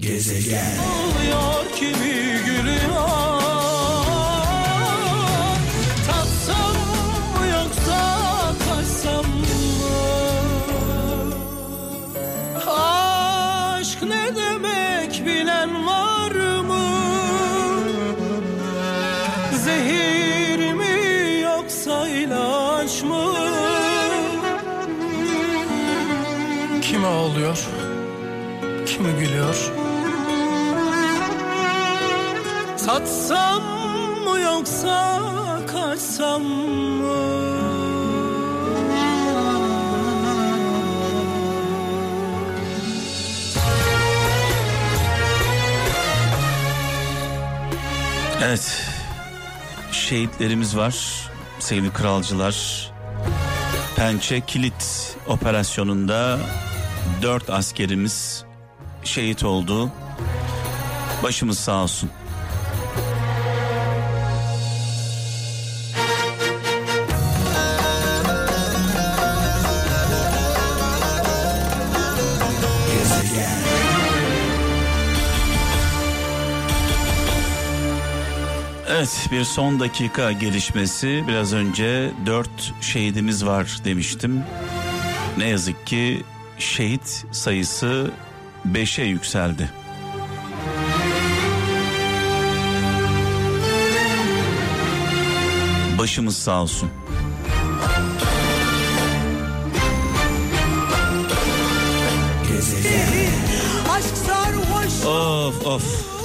[0.00, 0.78] Gezegen.
[0.78, 3.09] Oluyor kimi gülüyor
[32.84, 33.62] Satsam
[34.24, 35.20] mı yoksa
[35.66, 37.50] kaçsam mı?
[48.42, 48.82] Evet.
[49.92, 50.94] Şehitlerimiz var.
[51.58, 52.90] Sevgili kralcılar.
[53.96, 56.38] Pençe Kilit operasyonunda
[57.22, 58.44] dört askerimiz
[59.04, 59.90] şehit oldu.
[61.22, 62.10] Başımız sağ olsun.
[79.00, 84.42] Evet bir son dakika gelişmesi biraz önce dört şehidimiz var demiştim.
[85.38, 86.22] Ne yazık ki
[86.58, 88.10] şehit sayısı
[88.64, 89.70] beşe yükseldi.
[95.98, 96.90] Başımız sağ olsun.
[105.06, 106.19] Of of.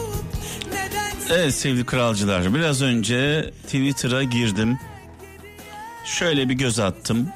[1.29, 4.79] Evet sevgili kralcılar biraz önce Twitter'a girdim.
[6.05, 7.29] Şöyle bir göz attım.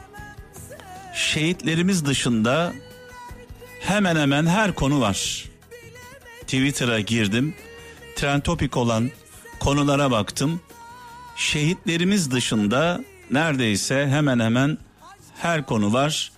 [1.13, 2.73] Şehitlerimiz dışında
[3.79, 5.45] hemen hemen her konu var.
[6.41, 7.55] Twitter'a girdim.
[8.15, 9.11] Trend topik olan
[9.59, 10.61] konulara baktım.
[11.35, 14.77] Şehitlerimiz dışında neredeyse hemen hemen
[15.37, 16.31] her konu var.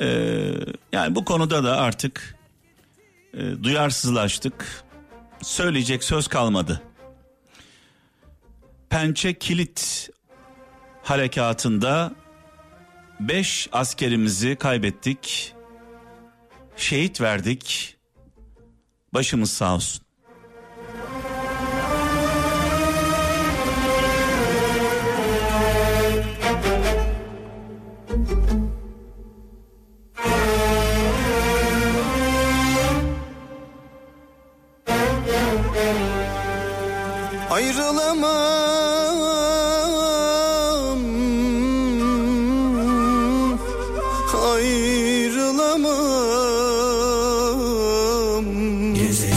[0.00, 0.06] Ee,
[0.92, 2.36] yani bu konuda da artık
[3.34, 4.84] e, duyarsızlaştık
[5.42, 6.82] söyleyecek söz kalmadı.
[8.90, 10.10] Pençe Kilit
[11.02, 12.12] harekatında
[13.20, 15.54] 5 askerimizi kaybettik.
[16.76, 17.96] Şehit verdik.
[19.14, 20.01] Başımız sağ olsun.
[37.52, 38.24] Ayrılamam.
[44.52, 46.04] Ayrılamam.
[48.94, 49.36] Gezegen.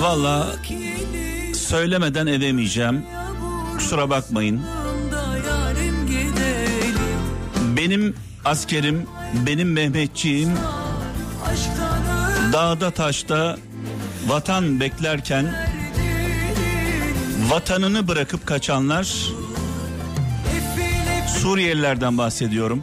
[0.00, 0.56] Valla
[1.54, 3.15] söylemeden edemeyeceğim.
[3.76, 4.62] Kusura bakmayın.
[7.76, 8.14] Benim
[8.44, 9.06] askerim,
[9.46, 10.50] benim Mehmetçiğim
[12.52, 13.56] dağda taşta
[14.26, 15.54] vatan beklerken
[17.50, 19.32] vatanını bırakıp kaçanlar
[21.42, 22.82] Suriyelilerden bahsediyorum.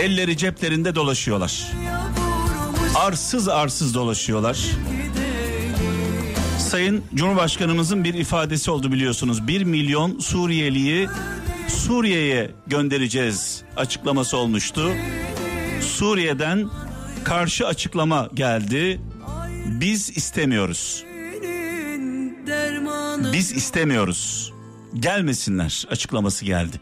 [0.00, 1.72] Elleri ceplerinde dolaşıyorlar.
[2.94, 4.58] Arsız arsız dolaşıyorlar.
[6.66, 9.48] Sayın Cumhurbaşkanımızın bir ifadesi oldu biliyorsunuz.
[9.48, 11.08] 1 milyon Suriyeliyi
[11.68, 14.92] Suriye'ye göndereceğiz açıklaması olmuştu.
[15.80, 16.68] Suriye'den
[17.24, 19.00] karşı açıklama geldi.
[19.66, 21.04] Biz istemiyoruz.
[23.32, 24.52] Biz istemiyoruz.
[24.94, 26.80] Gelmesinler açıklaması geldi.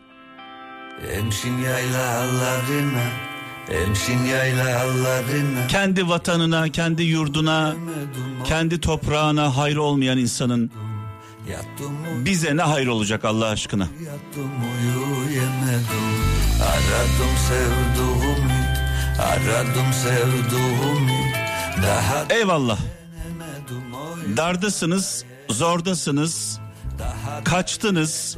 [1.12, 3.33] Emsin yaylalarına
[3.70, 7.74] Emsin yaylalarına Kendi vatanına, kendi yurduna,
[8.44, 10.70] kendi toprağına hayır olmayan insanın
[12.24, 13.82] bize ne hayır olacak Allah aşkına?
[13.82, 14.50] yattım
[16.62, 18.54] Aradım sevduğumu
[19.22, 21.18] Aradım sevduğumu
[21.82, 22.78] Daha Eyvallah.
[24.36, 26.60] Dardasınız, zordasınız,
[27.44, 28.36] kaçtınız,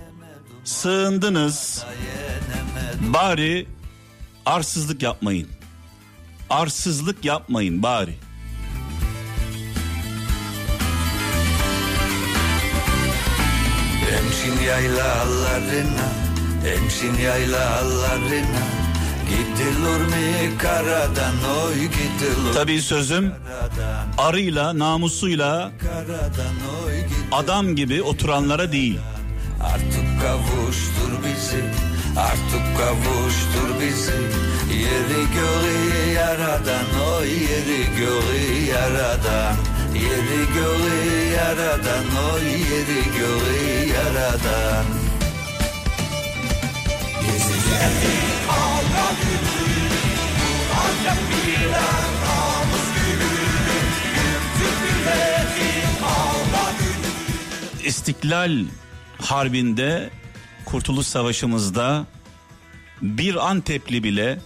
[0.65, 1.85] sığındınız.
[3.01, 3.67] Bari
[4.47, 5.49] arsızlık yapmayın.
[6.51, 8.15] Arsızlık yapmayın bari.
[14.19, 16.09] Emsin yaylalarına
[16.67, 18.67] Emsin yaylalarına
[19.29, 21.35] Gidilir mi karadan
[21.65, 26.57] oy gidilir Tabii sözüm karadan arıyla namusuyla Karadan
[26.87, 28.99] oy gidilir adam gibi oturanlara değil.
[29.63, 31.65] Artık kavuştur bizi
[32.17, 34.13] Artık kavuştur bizi.
[34.79, 36.87] Yeri göğü yaradan
[37.19, 39.57] Oy yeri göğü yaradan.
[39.95, 42.05] Yeri göğü yaradan
[42.35, 44.85] Oy yeri göğü yaradan.
[57.85, 58.65] İstiklal
[59.21, 60.11] Harbi'nde
[60.67, 62.07] Kurtuluş Savaşı'mızda
[63.03, 64.41] bir Antepli bile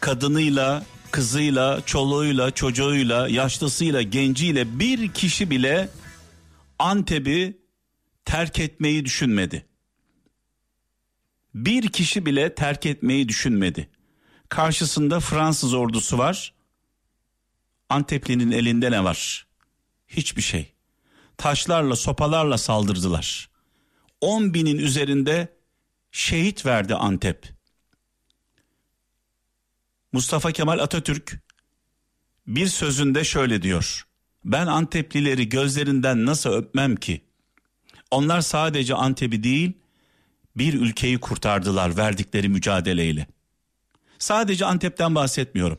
[0.00, 5.88] kadınıyla, kızıyla, çoluğuyla, çocuğuyla, yaşlısıyla, genciyle bir kişi bile
[6.78, 7.58] Antep'i
[8.24, 9.66] terk etmeyi düşünmedi.
[11.54, 13.88] Bir kişi bile terk etmeyi düşünmedi.
[14.48, 16.54] Karşısında Fransız ordusu var.
[17.88, 19.46] Antepli'nin elinde ne var?
[20.08, 20.72] Hiçbir şey.
[21.36, 23.53] Taşlarla, sopalarla saldırdılar.
[24.24, 25.48] 10 binin üzerinde
[26.12, 27.48] şehit verdi Antep.
[30.12, 31.42] Mustafa Kemal Atatürk
[32.46, 34.06] bir sözünde şöyle diyor.
[34.44, 37.20] Ben Anteplileri gözlerinden nasıl öpmem ki?
[38.10, 39.72] Onlar sadece Antep'i değil,
[40.56, 43.26] bir ülkeyi kurtardılar verdikleri mücadeleyle.
[44.18, 45.78] Sadece Antep'ten bahsetmiyorum.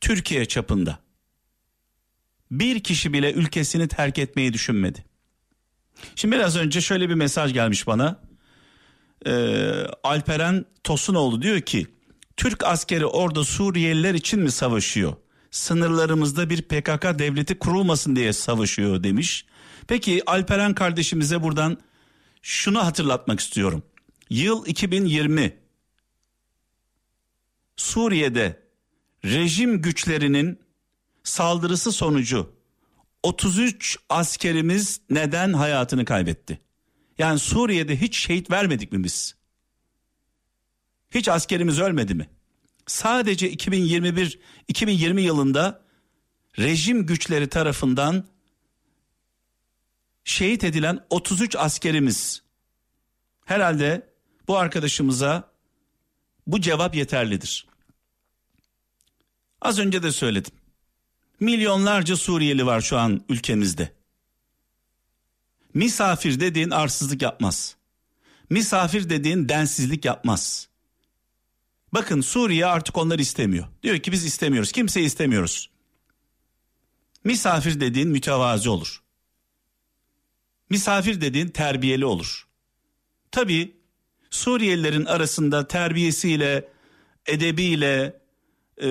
[0.00, 0.98] Türkiye çapında.
[2.50, 5.04] Bir kişi bile ülkesini terk etmeyi düşünmedi.
[6.16, 8.20] Şimdi biraz önce şöyle bir mesaj gelmiş bana.
[9.26, 11.86] Ee, Alperen Tosunoğlu diyor ki
[12.36, 15.12] Türk askeri orada Suriyeliler için mi savaşıyor?
[15.50, 19.46] Sınırlarımızda bir PKK devleti kurulmasın diye savaşıyor demiş.
[19.88, 21.78] Peki Alperen kardeşimize buradan
[22.42, 23.82] şunu hatırlatmak istiyorum.
[24.30, 25.56] Yıl 2020
[27.76, 28.62] Suriye'de
[29.24, 30.60] rejim güçlerinin
[31.24, 32.55] saldırısı sonucu
[33.26, 36.60] 33 askerimiz neden hayatını kaybetti?
[37.18, 39.34] Yani Suriye'de hiç şehit vermedik mi biz?
[41.10, 42.28] Hiç askerimiz ölmedi mi?
[42.86, 44.38] Sadece 2021
[44.68, 45.82] 2020 yılında
[46.58, 48.24] rejim güçleri tarafından
[50.24, 52.42] şehit edilen 33 askerimiz.
[53.44, 54.10] Herhalde
[54.48, 55.52] bu arkadaşımıza
[56.46, 57.66] bu cevap yeterlidir.
[59.60, 60.55] Az önce de söyledim.
[61.40, 63.92] Milyonlarca Suriyeli var şu an ülkemizde.
[65.74, 67.76] Misafir dediğin arsızlık yapmaz.
[68.50, 70.68] Misafir dediğin densizlik yapmaz.
[71.92, 73.66] Bakın Suriye artık onları istemiyor.
[73.82, 74.72] Diyor ki biz istemiyoruz.
[74.72, 75.70] Kimseyi istemiyoruz.
[77.24, 79.02] Misafir dediğin mütevazi olur.
[80.70, 82.46] Misafir dediğin terbiyeli olur.
[83.30, 83.76] Tabii
[84.30, 86.68] Suriyelilerin arasında terbiyesiyle,
[87.26, 88.20] edebiyle
[88.78, 88.88] e,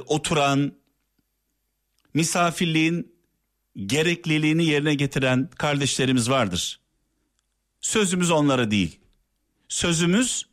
[0.00, 0.72] oturan,
[2.14, 3.14] misafirliğin
[3.86, 6.80] gerekliliğini yerine getiren kardeşlerimiz vardır.
[7.80, 9.00] Sözümüz onlara değil.
[9.68, 10.46] Sözümüz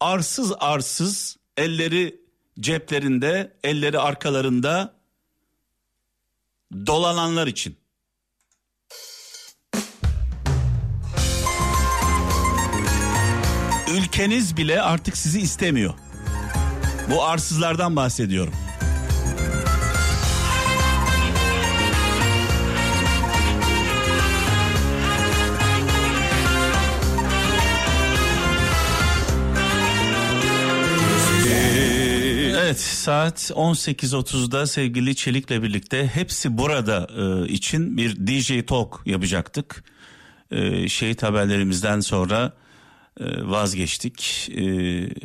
[0.00, 2.20] arsız arsız elleri
[2.60, 4.94] ceplerinde, elleri arkalarında
[6.86, 7.76] dolananlar için.
[13.90, 15.94] Ülkeniz bile artık sizi istemiyor.
[17.10, 18.54] Bu arsızlardan bahsediyorum.
[32.70, 39.84] Evet saat 18.30'da sevgili Çelik'le birlikte hepsi burada e, için bir DJ Talk yapacaktık.
[40.50, 42.52] E, şehit haberlerimizden sonra
[43.20, 44.48] e, vazgeçtik.
[44.56, 44.62] E,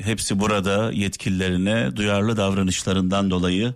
[0.04, 3.74] hepsi burada yetkililerine duyarlı davranışlarından dolayı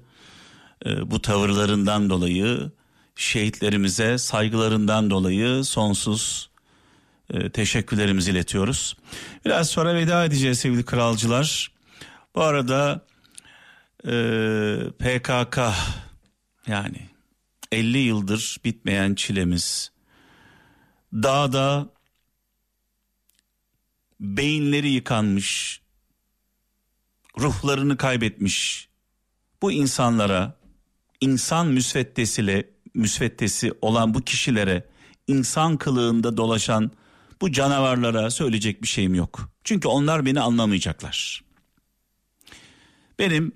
[0.86, 2.72] e, bu tavırlarından dolayı
[3.16, 6.50] şehitlerimize saygılarından dolayı sonsuz
[7.34, 8.98] e, teşekkürlerimizi iletiyoruz.
[9.46, 11.72] Biraz sonra veda edeceğiz sevgili kralcılar.
[12.36, 13.09] Bu arada
[14.06, 14.14] e,
[15.00, 15.58] PKK
[16.68, 17.10] yani
[17.72, 19.92] 50 yıldır bitmeyen çilemiz
[21.14, 21.90] dağda
[24.20, 25.82] beyinleri yıkanmış
[27.40, 28.90] ruhlarını kaybetmiş
[29.62, 30.60] bu insanlara
[31.22, 34.90] insan müsveddesiyle müsveddesi olan bu kişilere
[35.28, 36.92] insan kılığında dolaşan
[37.42, 39.52] bu canavarlara söyleyecek bir şeyim yok.
[39.64, 41.44] Çünkü onlar beni anlamayacaklar.
[43.20, 43.52] Benim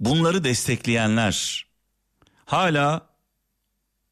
[0.00, 1.66] bunları destekleyenler
[2.44, 3.10] hala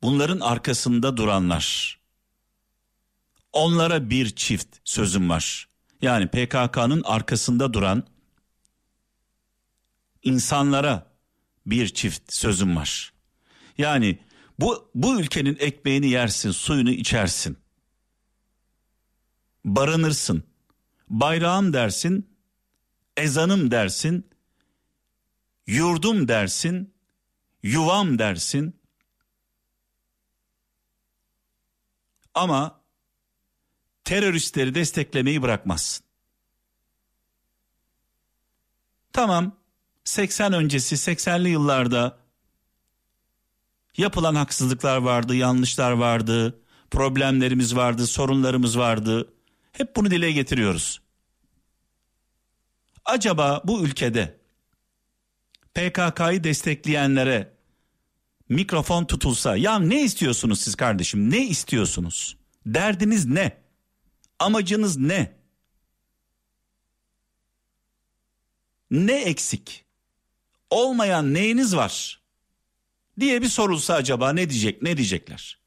[0.03, 1.99] bunların arkasında duranlar
[3.53, 5.69] onlara bir çift sözüm var.
[6.03, 8.07] yani PKK'nın arkasında duran
[10.23, 11.13] insanlara
[11.67, 13.13] bir çift sözüm var.
[13.79, 14.19] Yani
[14.61, 17.59] bu bu ülkenin ekmeğini yersin, suyunu içersin.
[19.65, 20.43] Barınırsın.
[21.09, 22.37] Bayrağım dersin,
[23.17, 24.28] ezanım dersin,
[25.69, 26.95] yurdum dersin,
[27.63, 28.81] yuvam dersin.
[32.35, 32.81] Ama
[34.05, 36.05] teröristleri desteklemeyi bırakmazsın.
[39.13, 39.57] Tamam
[40.05, 42.19] 80 öncesi 80'li yıllarda
[43.97, 46.61] yapılan haksızlıklar vardı, yanlışlar vardı,
[46.91, 49.33] problemlerimiz vardı, sorunlarımız vardı.
[49.73, 51.01] Hep bunu dile getiriyoruz.
[53.05, 54.38] Acaba bu ülkede
[55.79, 57.53] PKK'yı destekleyenlere
[58.49, 62.37] mikrofon tutulsa ya ne istiyorsunuz siz kardeşim ne istiyorsunuz?
[62.67, 63.63] Derdiniz ne?
[64.39, 65.39] Amacınız ne?
[68.91, 69.85] Ne eksik?
[70.71, 72.23] Olmayan neyiniz var?
[73.21, 75.58] diye bir sorulsa acaba ne diyecek ne diyecekler?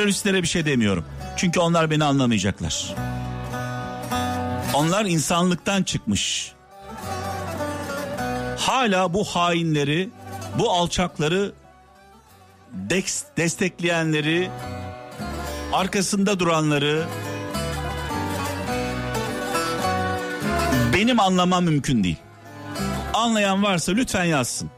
[0.00, 1.04] Teröristlere bir şey demiyorum.
[1.36, 2.94] Çünkü onlar beni anlamayacaklar.
[4.74, 6.52] Onlar insanlıktan çıkmış.
[8.58, 10.10] Hala bu hainleri,
[10.58, 11.52] bu alçakları
[13.36, 14.50] destekleyenleri,
[15.72, 17.04] arkasında duranları
[20.94, 22.18] benim anlamam mümkün değil.
[23.14, 24.70] Anlayan varsa lütfen yazsın.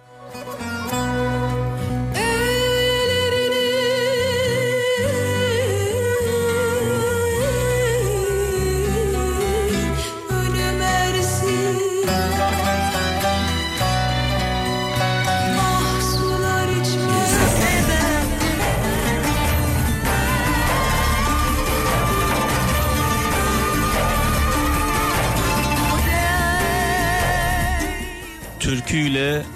[28.92, 29.46] Türküyle,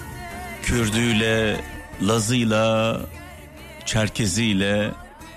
[0.63, 1.61] Kürdüyle,
[2.01, 3.01] Lazıyla,
[3.85, 4.91] Çerkeziyle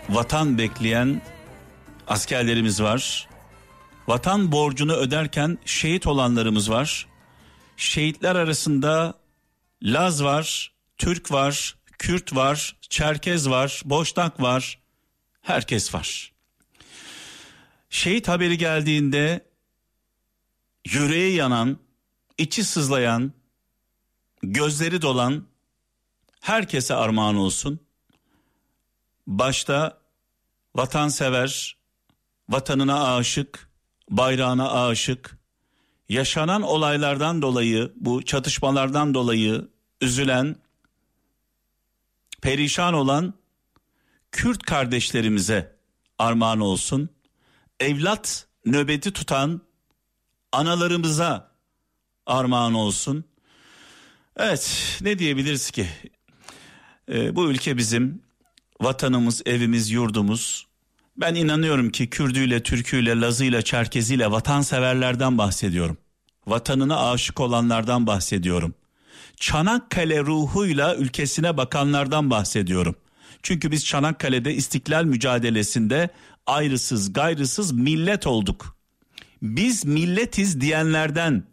[0.08, 1.22] vatan bekleyen
[2.06, 3.28] askerlerimiz var.
[4.08, 7.06] Vatan borcunu öderken şehit olanlarımız var.
[7.76, 9.14] Şehitler arasında
[9.82, 14.78] Laz var, Türk var, Kürt var, Çerkez var, Boşnak var.
[15.42, 16.32] Herkes var.
[17.90, 19.44] Şehit haberi geldiğinde
[20.86, 21.78] yüreği yanan,
[22.38, 23.32] içi sızlayan,
[24.42, 25.46] gözleri dolan
[26.40, 27.80] herkese armağan olsun.
[29.26, 30.00] Başta
[30.76, 31.76] vatansever,
[32.48, 33.70] vatanına aşık,
[34.10, 35.38] bayrağına aşık,
[36.08, 39.68] yaşanan olaylardan dolayı, bu çatışmalardan dolayı
[40.00, 40.56] üzülen,
[42.42, 43.40] perişan olan
[44.32, 45.76] Kürt kardeşlerimize
[46.18, 47.08] armağan olsun.
[47.80, 49.60] Evlat nöbeti tutan
[50.52, 51.50] analarımıza
[52.26, 53.24] armağan olsun.
[54.42, 55.86] Evet ne diyebiliriz ki?
[57.12, 58.22] Ee, bu ülke bizim
[58.80, 60.66] vatanımız, evimiz, yurdumuz.
[61.16, 65.98] Ben inanıyorum ki Kürdüyle, Türküyle, Lazıyla, Çerkeziyle vatanseverlerden bahsediyorum.
[66.46, 68.74] Vatanına aşık olanlardan bahsediyorum.
[69.36, 72.94] Çanakkale ruhuyla ülkesine bakanlardan bahsediyorum.
[73.42, 76.08] Çünkü biz Çanakkale'de istiklal mücadelesinde
[76.46, 78.76] ayrısız gayrısız millet olduk.
[79.42, 81.44] Biz milletiz diyenlerden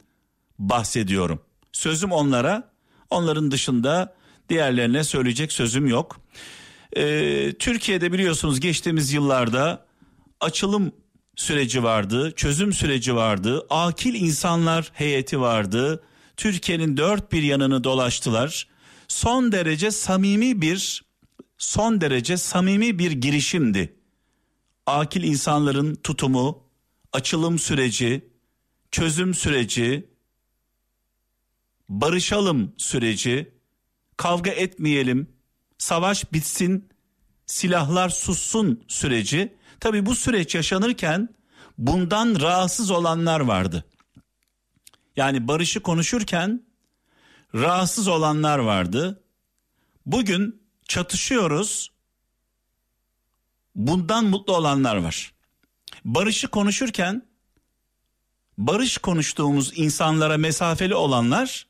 [0.60, 1.42] bahsediyorum.
[1.72, 2.77] Sözüm onlara,
[3.10, 4.16] onların dışında
[4.50, 6.22] diğerlerine söyleyecek sözüm yok.
[6.98, 9.86] Ee, Türkiye'de biliyorsunuz geçtiğimiz yıllarda
[10.40, 10.92] açılım
[11.36, 16.04] süreci vardı, çözüm süreci vardı, akil insanlar heyeti vardı.
[16.38, 18.68] Türkiye'nin dört bir yanını dolaştılar.
[19.08, 21.06] Son derece samimi bir,
[21.58, 23.96] son derece samimi bir girişimdi.
[24.86, 26.64] Akil insanların tutumu,
[27.14, 28.30] açılım süreci,
[28.92, 30.10] çözüm süreci,
[31.90, 33.54] barışalım süreci,
[34.18, 35.28] kavga etmeyelim,
[35.78, 36.90] savaş bitsin,
[37.46, 39.58] silahlar sussun süreci.
[39.80, 41.30] Tabii bu süreç yaşanırken
[41.78, 43.86] bundan rahatsız olanlar vardı.
[45.16, 46.68] Yani barışı konuşurken
[47.56, 49.24] rahatsız olanlar vardı.
[50.06, 51.92] Bugün çatışıyoruz.
[53.76, 55.34] Bundan mutlu olanlar var.
[56.06, 57.28] Barışı konuşurken
[58.58, 61.67] barış konuştuğumuz insanlara mesafeli olanlar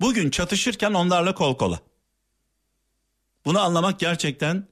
[0.00, 1.80] bugün çatışırken onlarla kol kola.
[3.44, 4.68] Bunu anlamak gerçekten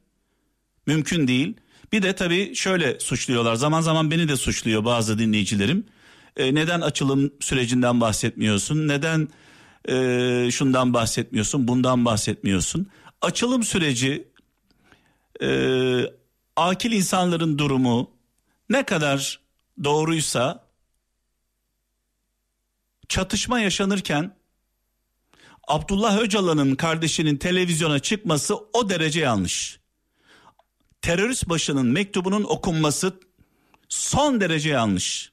[0.87, 1.57] mümkün değil.
[1.93, 3.55] Bir de tabii şöyle suçluyorlar.
[3.55, 5.87] Zaman zaman beni de suçluyor bazı dinleyicilerim.
[6.37, 8.89] E, neden açılım sürecinden bahsetmiyorsun?
[8.89, 9.29] Neden
[9.89, 12.91] e, şundan bahsetmiyorsun, bundan bahsetmiyorsun.
[13.23, 14.29] Açılım süreci,
[15.43, 15.49] e,
[16.57, 18.11] akil insanların durumu
[18.71, 19.41] ne kadar
[19.85, 20.69] doğruysa
[23.09, 24.38] çatışma yaşanırken
[25.69, 29.81] Abdullah Öcalan'ın kardeşinin televizyona çıkması o derece yanlış.
[31.03, 33.21] Terörist başının mektubunun okunması
[33.89, 35.33] son derece yanlış.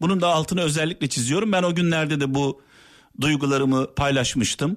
[0.00, 1.52] Bunun da altını özellikle çiziyorum.
[1.52, 2.62] Ben o günlerde de bu
[3.20, 4.76] duygularımı paylaşmıştım.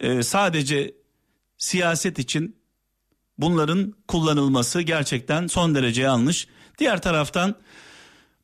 [0.00, 0.94] Ee, sadece
[1.58, 2.56] siyaset için
[3.38, 6.48] bunların kullanılması gerçekten son derece yanlış.
[6.78, 7.54] Diğer taraftan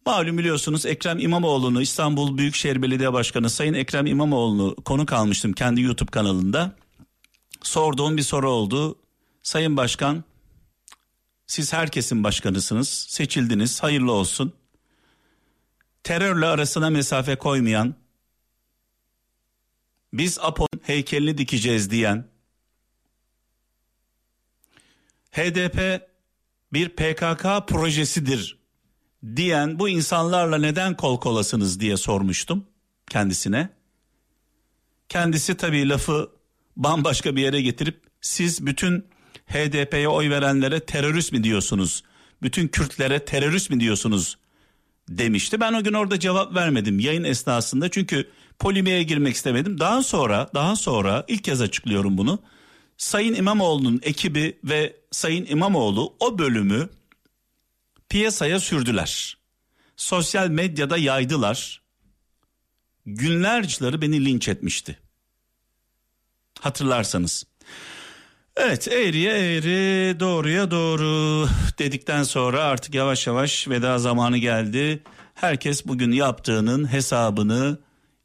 [0.07, 6.11] malum biliyorsunuz Ekrem İmamoğlu'nu İstanbul Büyükşehir Belediye Başkanı Sayın Ekrem İmamoğlu'nu konuk almıştım kendi YouTube
[6.11, 6.77] kanalında.
[7.63, 8.99] Sorduğum bir soru oldu.
[9.43, 10.25] Sayın Başkan
[11.47, 14.53] siz herkesin başkanısınız seçildiniz hayırlı olsun.
[16.03, 17.95] Terörle arasına mesafe koymayan
[20.13, 22.25] biz Apon heykelini dikeceğiz diyen
[25.33, 26.09] HDP
[26.73, 28.62] bir PKK projesidir
[29.37, 32.65] diyen bu insanlarla neden kol kolasınız diye sormuştum
[33.11, 33.69] kendisine.
[35.09, 36.31] Kendisi tabii lafı
[36.77, 39.07] bambaşka bir yere getirip siz bütün
[39.47, 42.03] HDP'ye oy verenlere terörist mi diyorsunuz?
[42.43, 44.37] Bütün Kürtlere terörist mi diyorsunuz?
[45.09, 45.61] demişti.
[45.61, 49.81] Ben o gün orada cevap vermedim yayın esnasında çünkü polimiğe girmek istemedim.
[49.81, 52.39] Daha sonra daha sonra ilk kez açıklıyorum bunu.
[52.97, 56.89] Sayın İmamoğlu'nun ekibi ve Sayın İmamoğlu o bölümü
[58.13, 59.37] piyasaya sürdüler.
[59.97, 61.83] Sosyal medyada yaydılar.
[63.07, 64.99] Günlerceleri beni linç etmişti.
[66.61, 67.45] Hatırlarsanız.
[68.57, 75.03] Evet eğriye eğri doğruya doğru dedikten sonra artık yavaş yavaş veda zamanı geldi.
[75.35, 77.79] Herkes bugün yaptığının hesabını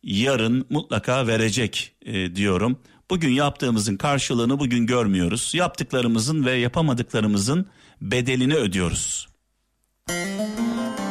[0.04, 2.80] yarın mutlaka verecek e, diyorum.
[3.10, 5.52] Bugün yaptığımızın karşılığını bugün görmüyoruz.
[5.54, 7.70] Yaptıklarımızın ve yapamadıklarımızın
[8.02, 9.37] bedelini ödüyoruz.
[10.08, 11.07] Gezegen